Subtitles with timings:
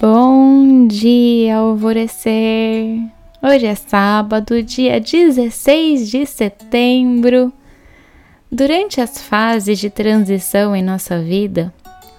[0.00, 3.02] Bom dia, alvorecer!
[3.42, 7.52] Hoje é sábado, dia 16 de setembro.
[8.50, 11.70] Durante as fases de transição em nossa vida,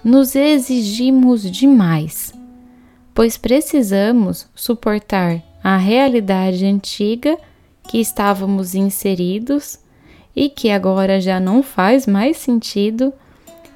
[0.04, 2.32] nos exigimos demais,
[3.16, 7.36] pois precisamos suportar a realidade antiga
[7.90, 9.80] que estávamos inseridos
[10.36, 13.12] e que agora já não faz mais sentido,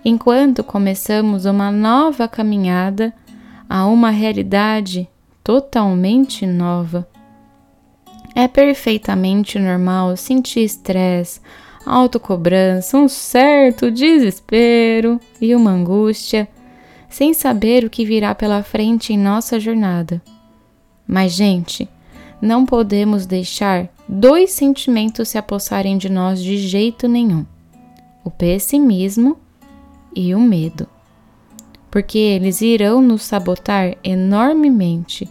[0.05, 3.11] enquanto começamos uma nova caminhada
[3.69, 5.07] a uma realidade
[5.43, 7.07] totalmente nova.
[8.33, 11.39] É perfeitamente normal sentir estresse,
[11.85, 16.47] autocobrança, um certo desespero e uma angústia,
[17.07, 20.21] sem saber o que virá pela frente em nossa jornada.
[21.07, 21.87] Mas, gente,
[22.41, 27.45] não podemos deixar dois sentimentos se apossarem de nós de jeito nenhum:
[28.23, 29.37] o pessimismo
[30.13, 30.87] e o medo
[31.95, 35.29] porque eles irão nos sabotar enormemente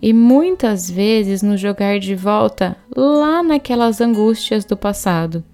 [0.00, 5.44] e muitas vezes nos jogar de volta lá naquelas angústias do passado.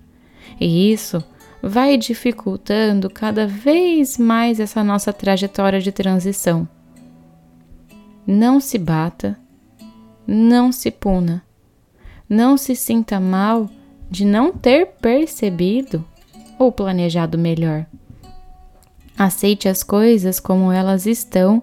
[0.61, 1.24] E isso
[1.61, 6.68] vai dificultando cada vez mais essa nossa trajetória de transição.
[8.24, 9.36] Não se bata,
[10.24, 11.42] não se puna,
[12.28, 13.68] não se sinta mal
[14.08, 16.05] de não ter percebido
[16.61, 17.86] ou planejado melhor.
[19.17, 21.62] Aceite as coisas como elas estão,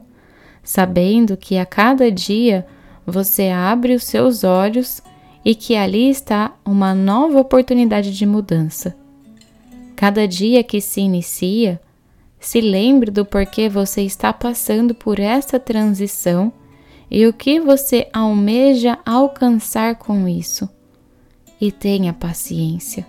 [0.64, 2.66] sabendo que a cada dia
[3.06, 5.02] você abre os seus olhos
[5.44, 8.96] e que ali está uma nova oportunidade de mudança.
[9.96, 11.80] Cada dia que se inicia,
[12.40, 16.52] se lembre do porquê você está passando por essa transição
[17.10, 20.70] e o que você almeja alcançar com isso.
[21.60, 23.06] E tenha paciência,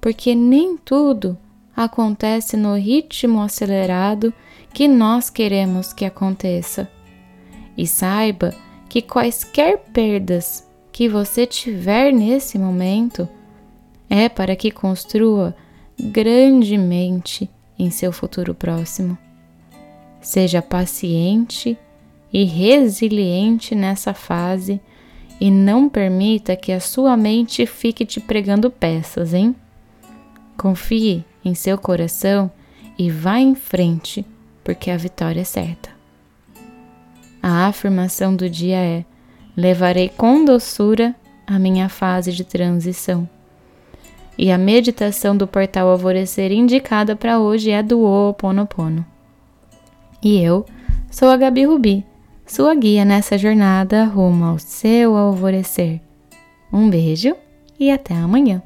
[0.00, 1.36] porque nem tudo
[1.76, 4.32] acontece no ritmo acelerado
[4.72, 6.90] que nós queremos que aconteça.
[7.76, 8.54] E saiba
[8.88, 13.28] que quaisquer perdas que você tiver nesse momento
[14.08, 15.54] é para que construa
[15.98, 19.18] grandemente em seu futuro próximo.
[20.20, 21.76] Seja paciente
[22.32, 24.80] e resiliente nessa fase
[25.40, 29.54] e não permita que a sua mente fique te pregando peças, hein?
[30.64, 32.50] Confie em seu coração
[32.98, 34.24] e vá em frente,
[34.64, 35.90] porque a vitória é certa.
[37.42, 39.04] A afirmação do dia é:
[39.54, 41.14] levarei com doçura
[41.46, 43.28] a minha fase de transição.
[44.38, 49.04] E a meditação do portal Alvorecer indicada para hoje é do Ho'oponopono.
[50.22, 50.64] E eu
[51.10, 52.06] sou a Gabi Rubi,
[52.46, 56.00] sua guia nessa jornada rumo ao seu alvorecer.
[56.72, 57.36] Um beijo
[57.78, 58.62] e até amanhã.